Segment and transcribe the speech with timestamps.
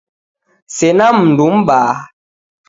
[0.75, 2.03] Sena mndu mbaha